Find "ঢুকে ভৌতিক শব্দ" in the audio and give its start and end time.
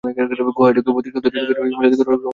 0.77-1.17